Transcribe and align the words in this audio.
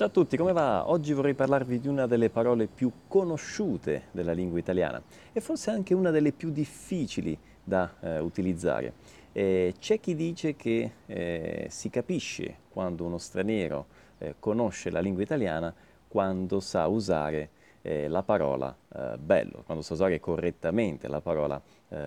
Ciao 0.00 0.08
a 0.08 0.12
tutti, 0.12 0.38
come 0.38 0.54
va? 0.54 0.88
Oggi 0.88 1.12
vorrei 1.12 1.34
parlarvi 1.34 1.78
di 1.78 1.86
una 1.86 2.06
delle 2.06 2.30
parole 2.30 2.66
più 2.66 2.90
conosciute 3.06 4.04
della 4.12 4.32
lingua 4.32 4.58
italiana 4.58 5.02
e 5.30 5.42
forse 5.42 5.70
anche 5.70 5.92
una 5.92 6.10
delle 6.10 6.32
più 6.32 6.48
difficili 6.48 7.38
da 7.62 7.96
eh, 8.00 8.18
utilizzare. 8.18 8.94
Eh, 9.32 9.74
c'è 9.78 10.00
chi 10.00 10.14
dice 10.14 10.56
che 10.56 10.92
eh, 11.04 11.66
si 11.68 11.90
capisce 11.90 12.60
quando 12.70 13.04
uno 13.04 13.18
straniero 13.18 13.88
eh, 14.16 14.36
conosce 14.38 14.88
la 14.88 15.00
lingua 15.00 15.22
italiana 15.22 15.70
quando 16.08 16.60
sa 16.60 16.86
usare 16.86 17.50
eh, 17.82 18.08
la 18.08 18.22
parola 18.22 18.74
eh, 18.94 19.18
bello, 19.18 19.64
quando 19.66 19.82
sa 19.82 19.92
usare 19.92 20.18
correttamente 20.18 21.08
la 21.08 21.20
parola 21.20 21.60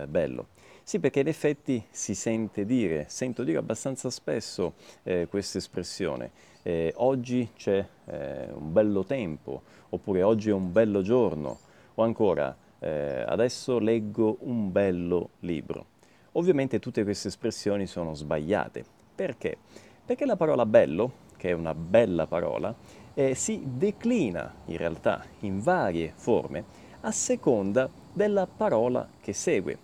bello. 0.08 0.48
Sì, 0.86 1.00
perché 1.00 1.20
in 1.20 1.28
effetti 1.28 1.82
si 1.88 2.14
sente 2.14 2.66
dire, 2.66 3.06
sento 3.08 3.42
dire 3.42 3.56
abbastanza 3.56 4.10
spesso 4.10 4.74
eh, 5.02 5.26
questa 5.30 5.56
espressione, 5.56 6.30
eh, 6.62 6.92
oggi 6.96 7.48
c'è 7.56 7.82
eh, 8.04 8.48
un 8.52 8.70
bello 8.70 9.02
tempo, 9.02 9.62
oppure 9.88 10.22
oggi 10.22 10.50
è 10.50 10.52
un 10.52 10.72
bello 10.72 11.00
giorno, 11.00 11.58
o 11.94 12.02
ancora 12.02 12.54
eh, 12.80 13.24
adesso 13.26 13.78
leggo 13.78 14.36
un 14.40 14.70
bello 14.70 15.30
libro. 15.40 15.86
Ovviamente 16.32 16.78
tutte 16.80 17.02
queste 17.02 17.28
espressioni 17.28 17.86
sono 17.86 18.12
sbagliate. 18.12 18.84
Perché? 19.14 19.56
Perché 20.04 20.26
la 20.26 20.36
parola 20.36 20.66
bello, 20.66 21.12
che 21.38 21.48
è 21.48 21.52
una 21.52 21.74
bella 21.74 22.26
parola, 22.26 22.74
eh, 23.14 23.34
si 23.34 23.62
declina 23.64 24.52
in 24.66 24.76
realtà 24.76 25.24
in 25.40 25.60
varie 25.60 26.12
forme 26.14 26.62
a 27.00 27.10
seconda 27.10 27.88
della 28.12 28.46
parola 28.46 29.08
che 29.18 29.32
segue. 29.32 29.83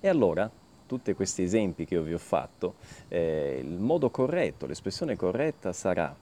E 0.00 0.06
allora, 0.06 0.48
tutti 0.86 1.12
questi 1.12 1.42
esempi 1.42 1.84
che 1.84 1.94
io 1.94 2.02
vi 2.02 2.14
ho 2.14 2.18
fatto, 2.18 2.74
eh, 3.08 3.60
il 3.60 3.80
modo 3.80 4.10
corretto, 4.10 4.66
l'espressione 4.66 5.16
corretta 5.16 5.72
sarà 5.72 6.14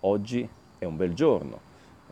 oggi 0.00 0.48
è 0.78 0.84
un 0.84 0.96
bel 0.96 1.14
giorno, 1.14 1.58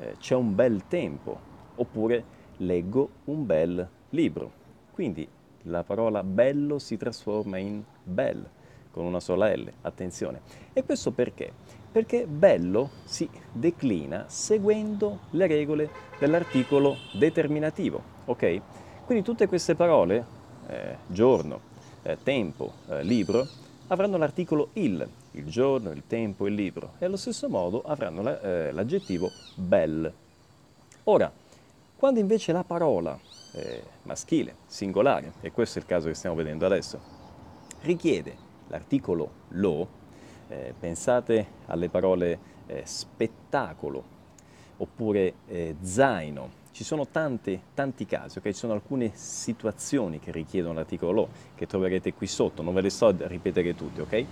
eh, 0.01 0.17
c'è 0.19 0.35
un 0.35 0.53
bel 0.57 0.89
tempo, 0.89 1.39
oppure 1.77 2.25
leggo 2.56 3.09
un 3.27 3.47
bel 3.47 3.89
libro. 4.11 4.51
Quindi 4.92 5.29
la 5.67 5.84
parola 5.84 6.25
bello 6.25 6.81
si 6.81 6.97
trasforma 6.97 7.57
in 7.57 7.84
bel, 8.03 8.45
con 8.91 9.05
una 9.05 9.20
sola 9.20 9.55
L, 9.55 9.73
attenzione. 9.83 10.41
E 10.73 10.83
questo 10.83 11.12
perché? 11.12 11.53
Perché 11.92 12.27
bello 12.27 12.91
si 13.05 13.31
declina 13.53 14.25
seguendo 14.27 15.20
le 15.31 15.47
regole 15.47 15.89
dell'articolo 16.19 16.97
determinativo, 17.12 18.03
ok? 18.25 18.61
Quindi 19.05 19.23
tutte 19.23 19.47
queste 19.47 19.77
parole 19.77 20.41
eh, 20.68 20.96
giorno, 21.06 21.60
eh, 22.02 22.18
tempo, 22.22 22.72
eh, 22.88 23.02
libro, 23.02 23.46
avranno 23.88 24.16
l'articolo 24.16 24.70
il, 24.74 25.06
il 25.32 25.44
giorno, 25.46 25.91
il 25.91 26.05
tempo, 26.06 26.46
il 26.46 26.55
libro, 26.55 26.94
e 26.98 27.05
allo 27.05 27.16
stesso 27.16 27.48
modo 27.48 27.82
avranno 27.82 28.22
la, 28.22 28.41
eh, 28.41 28.72
l'aggettivo 28.72 29.30
bel. 29.55 30.12
Ora, 31.05 31.30
quando 31.96 32.20
invece 32.20 32.52
la 32.52 32.64
parola 32.64 33.18
eh, 33.55 33.83
maschile, 34.02 34.56
singolare, 34.66 35.34
e 35.40 35.52
questo 35.52 35.78
è 35.78 35.83
il 35.83 35.88
caso 35.88 36.08
che 36.08 36.14
stiamo 36.14 36.36
vedendo 36.36 36.66
adesso, 36.66 37.00
richiede 37.83 38.36
l'articolo 38.68 39.30
lo, 39.48 39.88
eh, 40.48 40.74
pensate 40.78 41.46
alle 41.66 41.88
parole 41.88 42.50
spettacolo 42.84 44.02
oppure 44.78 45.34
zaino, 45.83 46.50
ci 46.73 46.84
sono 46.84 47.06
tante, 47.06 47.61
tanti 47.75 48.06
casi, 48.06 48.39
okay? 48.39 48.53
ci 48.53 48.59
sono 48.59 48.73
alcune 48.73 49.12
situazioni 49.15 50.19
che 50.19 50.33
richiedono 50.33 50.75
l'articolo 50.75 51.29
che 51.55 51.67
troverete 51.67 52.14
qui 52.14 52.27
sotto, 52.27 52.62
non 52.62 52.75
ve 52.75 52.81
le 52.81 52.91
sto 52.91 53.06
a 53.09 53.14
ripetere 53.27 53.75
tutte, 53.75 54.01
ok? 54.01 54.25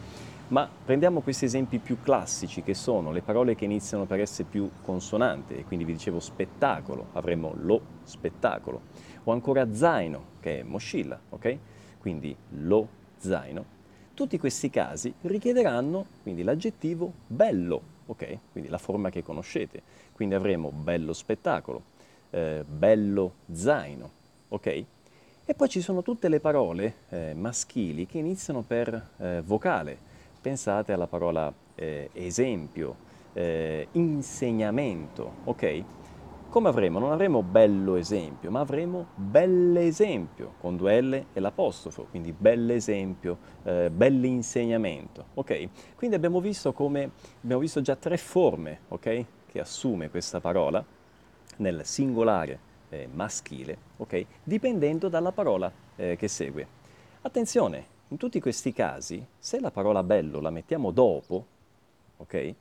Ma 0.48 0.68
prendiamo 0.84 1.20
questi 1.20 1.44
esempi 1.44 1.78
più 1.78 2.00
classici 2.00 2.62
che 2.62 2.74
sono 2.74 3.12
le 3.12 3.20
parole 3.20 3.54
che 3.54 3.66
iniziano 3.66 4.04
per 4.04 4.20
essere 4.20 4.48
più 4.50 4.68
consonante, 4.82 5.58
e 5.58 5.64
quindi 5.64 5.84
vi 5.84 5.92
dicevo 5.92 6.18
spettacolo, 6.18 7.08
avremo 7.12 7.54
lo 7.60 7.80
spettacolo, 8.02 8.80
o 9.24 9.32
ancora 9.32 9.72
zaino, 9.72 10.24
che 10.40 10.60
è 10.60 10.62
moschilla, 10.62 11.20
ok? 11.28 11.56
Quindi 12.00 12.34
lo 12.62 12.88
zaino. 13.18 13.78
Tutti 14.14 14.38
questi 14.38 14.70
casi 14.70 15.12
richiederanno 15.22 16.06
quindi 16.22 16.42
l'aggettivo 16.42 17.12
bello, 17.26 17.80
ok? 18.06 18.38
Quindi 18.50 18.70
la 18.70 18.78
forma 18.78 19.10
che 19.10 19.22
conoscete. 19.22 19.82
Quindi 20.12 20.34
avremo 20.34 20.70
bello 20.70 21.12
spettacolo, 21.12 21.82
eh, 22.30 22.64
bello 22.66 23.32
zaino, 23.52 24.10
ok? 24.48 24.84
E 25.44 25.54
poi 25.54 25.68
ci 25.68 25.80
sono 25.80 26.02
tutte 26.02 26.28
le 26.28 26.38
parole 26.38 26.94
eh, 27.08 27.34
maschili 27.34 28.06
che 28.06 28.18
iniziano 28.18 28.62
per 28.62 29.08
eh, 29.18 29.42
vocale. 29.44 29.98
Pensate 30.40 30.92
alla 30.92 31.08
parola 31.08 31.52
eh, 31.74 32.08
esempio, 32.12 32.94
eh, 33.32 33.88
insegnamento, 33.92 35.32
ok? 35.44 35.84
Come 36.50 36.68
avremo? 36.68 36.98
Non 36.98 37.12
avremo 37.12 37.42
bello 37.42 37.96
esempio, 37.96 38.50
ma 38.50 38.60
avremo 38.60 39.06
bell'esempio 39.14 40.54
con 40.60 40.76
due 40.76 41.00
L 41.00 41.24
e 41.32 41.40
l'apostrofo, 41.40 42.06
quindi 42.10 42.32
bell'esempio, 42.32 43.38
eh, 43.62 43.90
bell'insegnamento, 43.90 45.26
ok? 45.34 45.68
Quindi 45.96 46.16
abbiamo 46.16 46.40
visto 46.40 46.72
come, 46.72 47.10
abbiamo 47.42 47.60
visto 47.60 47.80
già 47.80 47.96
tre 47.96 48.16
forme, 48.16 48.80
ok? 48.88 49.24
Che 49.46 49.60
assume 49.60 50.10
questa 50.10 50.40
parola 50.40 50.84
nel 51.60 51.84
singolare 51.84 52.58
eh, 52.90 53.08
maschile, 53.12 53.76
okay, 53.98 54.26
dipendendo 54.42 55.08
dalla 55.08 55.32
parola 55.32 55.72
eh, 55.96 56.16
che 56.16 56.28
segue. 56.28 56.66
Attenzione, 57.22 57.98
in 58.08 58.16
tutti 58.16 58.40
questi 58.40 58.72
casi, 58.72 59.24
se 59.38 59.60
la 59.60 59.70
parola 59.70 60.02
bello 60.02 60.40
la 60.40 60.50
mettiamo 60.50 60.90
dopo, 60.90 61.46
okay, 62.16 62.54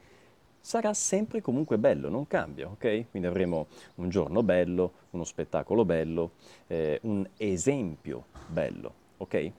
sarà 0.59 0.93
sempre 0.93 1.41
comunque 1.41 1.77
bello, 1.77 2.09
non 2.09 2.27
cambia, 2.27 2.67
ok? 2.67 3.05
Quindi 3.09 3.27
avremo 3.27 3.67
un 3.95 4.09
giorno 4.09 4.43
bello, 4.43 4.91
uno 5.11 5.23
spettacolo 5.23 5.85
bello, 5.85 6.31
eh, 6.67 6.99
un 7.03 7.27
esempio 7.37 8.25
bello, 8.47 8.93
ok? 9.17 9.51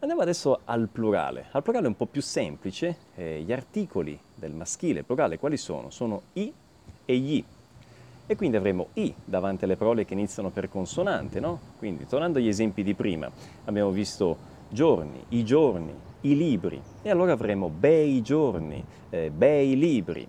Andiamo 0.00 0.22
adesso 0.22 0.60
al 0.64 0.88
plurale. 0.88 1.46
Al 1.52 1.62
plurale 1.62 1.86
è 1.86 1.88
un 1.88 1.96
po' 1.96 2.06
più 2.06 2.20
semplice, 2.20 2.96
eh, 3.14 3.40
gli 3.40 3.52
articoli 3.52 4.18
del 4.34 4.52
maschile 4.52 5.02
plurale 5.02 5.38
quali 5.38 5.56
sono? 5.56 5.88
Sono 5.88 6.22
i 6.34 6.52
e 7.06 7.16
gli 7.16 7.42
e 8.26 8.36
quindi 8.36 8.56
avremo 8.56 8.88
i 8.94 9.14
davanti 9.24 9.64
alle 9.64 9.76
parole 9.76 10.04
che 10.04 10.14
iniziano 10.14 10.50
per 10.50 10.68
consonante, 10.68 11.40
no? 11.40 11.58
Quindi, 11.78 12.06
tornando 12.06 12.38
agli 12.38 12.48
esempi 12.48 12.82
di 12.82 12.94
prima, 12.94 13.30
abbiamo 13.66 13.90
visto 13.90 14.52
giorni, 14.70 15.22
i 15.30 15.44
giorni, 15.44 15.92
i 16.22 16.36
libri, 16.36 16.80
e 17.02 17.10
allora 17.10 17.32
avremo 17.32 17.68
bei 17.68 18.22
giorni, 18.22 18.82
eh, 19.10 19.30
bei 19.30 19.76
libri. 19.76 20.26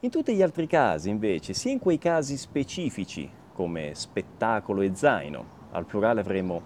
In 0.00 0.10
tutti 0.10 0.34
gli 0.34 0.42
altri 0.42 0.66
casi, 0.66 1.10
invece, 1.10 1.54
sia 1.54 1.70
in 1.70 1.78
quei 1.78 1.98
casi 1.98 2.36
specifici, 2.36 3.30
come 3.52 3.94
spettacolo 3.94 4.82
e 4.82 4.94
zaino, 4.94 5.56
al 5.72 5.84
plurale 5.84 6.20
avremo 6.20 6.62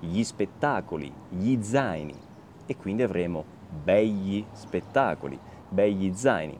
gli 0.00 0.22
spettacoli, 0.22 1.12
gli 1.28 1.60
zaini, 1.62 2.14
e 2.66 2.76
quindi 2.76 3.02
avremo 3.02 3.44
begli 3.84 4.44
spettacoli, 4.52 5.38
begli 5.68 6.12
zaini 6.14 6.58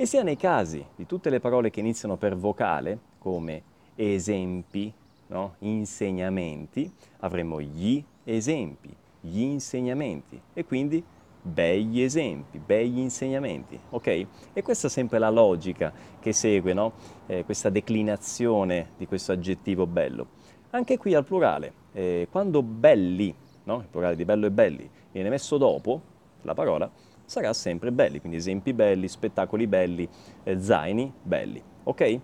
e 0.00 0.06
sia 0.06 0.22
nei 0.22 0.36
casi 0.36 0.84
di 0.94 1.06
tutte 1.06 1.28
le 1.28 1.40
parole 1.40 1.70
che 1.70 1.80
iniziano 1.80 2.14
per 2.16 2.36
vocale, 2.36 2.98
come 3.18 3.62
esempi, 3.96 4.92
no? 5.26 5.56
insegnamenti, 5.58 6.88
avremo 7.18 7.60
gli 7.60 8.00
esempi, 8.22 8.94
gli 9.20 9.40
insegnamenti 9.40 10.40
e 10.52 10.64
quindi 10.64 11.02
begli 11.42 12.00
esempi, 12.02 12.60
begli 12.60 13.00
insegnamenti, 13.00 13.76
ok? 13.90 14.26
E 14.52 14.62
questa 14.62 14.86
è 14.86 14.90
sempre 14.90 15.18
la 15.18 15.30
logica 15.30 15.92
che 16.20 16.32
segue, 16.32 16.72
no? 16.72 16.92
eh, 17.26 17.44
questa 17.44 17.68
declinazione 17.68 18.90
di 18.98 19.06
questo 19.08 19.32
aggettivo 19.32 19.84
bello. 19.88 20.28
Anche 20.70 20.96
qui 20.96 21.14
al 21.14 21.24
plurale, 21.24 21.72
eh, 21.92 22.28
quando 22.30 22.62
belli, 22.62 23.34
no? 23.64 23.78
il 23.80 23.88
plurale 23.90 24.14
di 24.14 24.24
bello 24.24 24.46
e 24.46 24.52
belli, 24.52 24.88
viene 25.10 25.28
messo 25.28 25.58
dopo 25.58 26.00
la 26.42 26.54
parola, 26.54 26.88
sarà 27.28 27.52
sempre 27.52 27.92
belli, 27.92 28.20
quindi 28.20 28.38
esempi 28.38 28.72
belli, 28.72 29.06
spettacoli 29.06 29.66
belli, 29.66 30.08
eh, 30.44 30.58
zaini 30.60 31.12
belli. 31.22 31.62
Ok? 31.84 32.20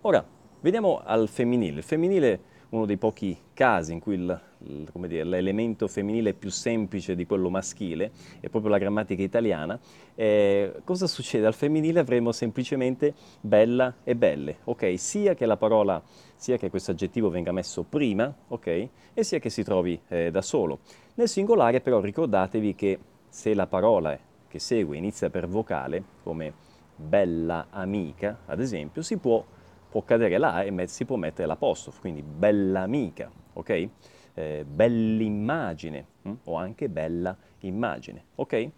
Ora, 0.00 0.26
vediamo 0.60 1.00
al 1.04 1.28
femminile. 1.28 1.78
Il 1.78 1.84
femminile 1.84 2.32
è 2.32 2.40
uno 2.70 2.84
dei 2.84 2.96
pochi 2.96 3.36
casi 3.54 3.92
in 3.92 4.00
cui 4.00 4.14
il, 4.14 4.40
il, 4.66 4.90
dire, 5.06 5.22
l'elemento 5.22 5.86
femminile 5.86 6.30
è 6.30 6.32
più 6.32 6.50
semplice 6.50 7.14
di 7.14 7.26
quello 7.26 7.48
maschile, 7.48 8.10
è 8.40 8.48
proprio 8.48 8.72
la 8.72 8.78
grammatica 8.78 9.22
italiana. 9.22 9.78
Eh, 10.16 10.80
cosa 10.82 11.06
succede? 11.06 11.46
Al 11.46 11.54
femminile 11.54 12.00
avremo 12.00 12.32
semplicemente 12.32 13.14
bella 13.40 13.98
e 14.02 14.16
belle, 14.16 14.58
ok? 14.64 14.98
Sia 14.98 15.34
che 15.34 15.46
la 15.46 15.56
parola, 15.56 16.02
sia 16.34 16.56
che 16.56 16.70
questo 16.70 16.90
aggettivo 16.90 17.30
venga 17.30 17.52
messo 17.52 17.84
prima, 17.84 18.34
ok? 18.48 18.66
E 19.14 19.22
sia 19.22 19.38
che 19.38 19.48
si 19.48 19.62
trovi 19.62 19.98
eh, 20.08 20.32
da 20.32 20.42
solo. 20.42 20.80
Nel 21.14 21.28
singolare 21.28 21.80
però 21.80 22.00
ricordatevi 22.00 22.74
che 22.74 22.98
se 23.28 23.54
la 23.54 23.66
parola 23.66 24.18
che 24.48 24.58
segue 24.58 24.96
inizia 24.96 25.30
per 25.30 25.46
vocale, 25.46 26.02
come 26.22 26.52
bella 26.96 27.66
amica, 27.70 28.40
ad 28.46 28.60
esempio, 28.60 29.02
si 29.02 29.18
può, 29.18 29.44
può 29.88 30.02
cadere 30.02 30.38
là 30.38 30.62
e 30.62 30.86
si 30.86 31.04
può 31.04 31.16
mettere 31.16 31.46
l'apostrofo, 31.46 32.00
quindi 32.00 32.22
bella 32.22 32.80
amica, 32.80 33.30
ok? 33.52 33.88
Eh, 34.34 34.64
bell'immagine 34.68 36.06
hm? 36.22 36.32
o 36.44 36.56
anche 36.56 36.88
bella 36.88 37.36
immagine, 37.60 38.24
ok? 38.36 38.70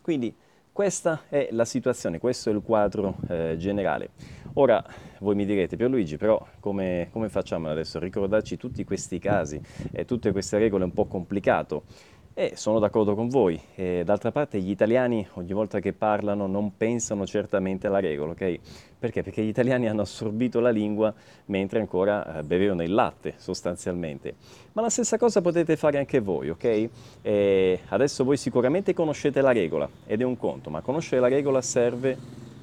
Quindi 0.00 0.34
questa 0.72 1.24
è 1.28 1.48
la 1.50 1.66
situazione, 1.66 2.18
questo 2.18 2.48
è 2.48 2.52
il 2.54 2.62
quadro 2.62 3.16
eh, 3.28 3.56
generale. 3.58 4.10
Ora 4.54 4.82
voi 5.18 5.34
mi 5.34 5.44
direte, 5.44 5.76
Pierluigi, 5.76 6.16
però 6.16 6.42
come, 6.60 7.08
come 7.12 7.28
facciamo 7.28 7.68
adesso 7.68 7.98
a 7.98 8.00
ricordarci 8.00 8.56
tutti 8.56 8.82
questi 8.84 9.18
casi 9.18 9.60
e 9.92 10.06
tutte 10.06 10.32
queste 10.32 10.56
regole 10.56 10.84
è 10.84 10.86
un 10.86 10.94
po' 10.94 11.04
complicato? 11.04 11.84
E 12.34 12.52
sono 12.56 12.78
d'accordo 12.78 13.14
con 13.14 13.28
voi. 13.28 13.60
E 13.74 14.04
d'altra 14.06 14.32
parte 14.32 14.58
gli 14.58 14.70
italiani 14.70 15.26
ogni 15.34 15.52
volta 15.52 15.80
che 15.80 15.92
parlano 15.92 16.46
non 16.46 16.78
pensano 16.78 17.26
certamente 17.26 17.88
alla 17.88 18.00
regola, 18.00 18.32
ok? 18.32 18.58
Perché? 18.98 19.22
Perché 19.22 19.42
gli 19.42 19.48
italiani 19.48 19.86
hanno 19.86 20.00
assorbito 20.00 20.58
la 20.58 20.70
lingua 20.70 21.12
mentre 21.46 21.80
ancora 21.80 22.38
eh, 22.38 22.42
bevevano 22.42 22.82
il 22.82 22.94
latte, 22.94 23.34
sostanzialmente. 23.36 24.36
Ma 24.72 24.80
la 24.80 24.88
stessa 24.88 25.18
cosa 25.18 25.42
potete 25.42 25.76
fare 25.76 25.98
anche 25.98 26.20
voi, 26.20 26.48
ok? 26.48 26.88
E 27.20 27.80
adesso 27.88 28.24
voi 28.24 28.38
sicuramente 28.38 28.94
conoscete 28.94 29.42
la 29.42 29.52
regola 29.52 29.86
ed 30.06 30.22
è 30.22 30.24
un 30.24 30.38
conto, 30.38 30.70
ma 30.70 30.80
conoscere 30.80 31.20
la 31.20 31.28
regola 31.28 31.60
serve 31.60 32.16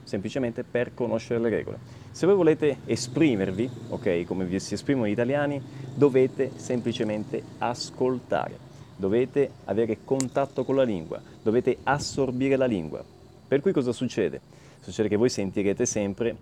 semplicemente 0.04 0.64
per 0.64 0.96
conoscere 0.96 1.40
le 1.40 1.50
regole. 1.50 1.78
Se 2.10 2.26
voi 2.26 2.34
volete 2.34 2.78
esprimervi, 2.86 3.70
ok, 3.90 4.24
come 4.26 4.46
vi 4.46 4.60
si 4.60 4.74
esprimono 4.74 5.06
gli 5.06 5.12
italiani, 5.12 5.62
dovete 5.94 6.54
semplicemente 6.56 7.44
ascoltare 7.60 8.69
dovete 9.00 9.50
avere 9.66 10.00
contatto 10.04 10.66
con 10.66 10.76
la 10.76 10.84
lingua, 10.84 11.22
dovete 11.42 11.78
assorbire 11.84 12.58
la 12.58 12.66
lingua. 12.66 13.02
Per 13.48 13.62
cui 13.62 13.72
cosa 13.72 13.94
succede? 13.94 14.42
Succede 14.82 15.08
che 15.08 15.16
voi 15.16 15.30
sentirete 15.30 15.86
sempre 15.86 16.36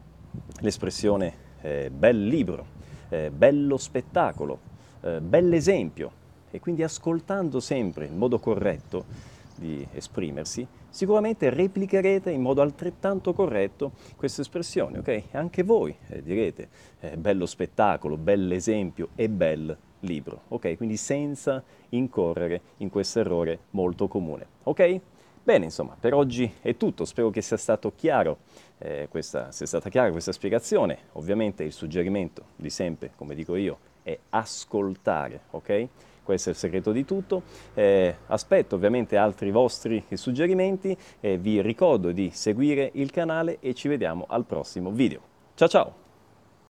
l'espressione 0.61 1.45
eh, 1.61 1.91
bel 1.95 2.25
libro, 2.25 2.65
eh, 3.09 3.29
bello 3.29 3.77
spettacolo, 3.77 4.59
eh, 5.01 5.21
bell'esempio 5.21 6.11
e 6.49 6.59
quindi 6.59 6.81
ascoltando 6.81 7.59
sempre 7.59 8.05
il 8.05 8.13
modo 8.13 8.39
corretto 8.39 9.05
di 9.53 9.85
esprimersi, 9.93 10.65
sicuramente 10.89 11.51
replicherete 11.51 12.31
in 12.31 12.41
modo 12.41 12.63
altrettanto 12.63 13.33
corretto 13.33 13.91
questa 14.15 14.41
espressione, 14.41 14.97
ok? 14.97 15.23
Anche 15.31 15.61
voi 15.61 15.95
eh, 16.07 16.23
direte 16.23 16.69
eh, 17.01 17.17
bello 17.17 17.45
spettacolo, 17.45 18.17
bell'esempio 18.17 19.09
e 19.15 19.29
bel 19.29 19.77
libro, 20.07 20.41
ok? 20.47 20.75
Quindi 20.77 20.97
senza 20.97 21.63
incorrere 21.89 22.61
in 22.77 22.89
questo 22.89 23.19
errore 23.19 23.59
molto 23.71 24.07
comune, 24.07 24.47
ok? 24.63 24.99
Bene, 25.47 25.63
insomma, 25.63 25.95
per 25.97 26.13
oggi 26.13 26.51
è 26.61 26.75
tutto, 26.75 27.05
spero 27.05 27.29
che 27.29 27.41
sia, 27.41 27.55
stato 27.55 27.93
chiaro, 27.95 28.39
eh, 28.79 29.07
questa, 29.09 29.51
sia 29.53 29.65
stata 29.65 29.89
chiara 29.89 30.11
questa 30.11 30.33
spiegazione. 30.33 30.97
Ovviamente 31.13 31.63
il 31.63 31.71
suggerimento 31.71 32.47
di 32.57 32.69
sempre, 32.69 33.11
come 33.15 33.33
dico 33.33 33.55
io, 33.55 33.77
è 34.03 34.17
ascoltare, 34.31 35.41
ok? 35.51 35.87
Questo 36.21 36.49
è 36.49 36.51
il 36.51 36.57
segreto 36.57 36.91
di 36.91 37.05
tutto. 37.05 37.43
Eh, 37.73 38.13
aspetto 38.27 38.75
ovviamente 38.75 39.15
altri 39.15 39.49
vostri 39.51 40.03
suggerimenti 40.11 40.97
e 41.21 41.37
vi 41.37 41.61
ricordo 41.61 42.11
di 42.11 42.29
seguire 42.33 42.89
il 42.95 43.11
canale 43.11 43.59
e 43.61 43.73
ci 43.73 43.87
vediamo 43.87 44.25
al 44.27 44.43
prossimo 44.43 44.91
video. 44.91 45.21
Ciao 45.55 45.69
ciao! 45.69 46.06